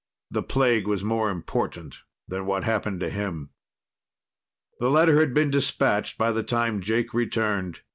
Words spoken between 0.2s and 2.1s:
The plague was more important